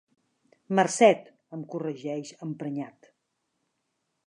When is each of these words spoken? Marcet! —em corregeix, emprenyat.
Marcet! 0.79 1.27
—em 1.57 1.67
corregeix, 1.75 2.33
emprenyat. 2.49 3.13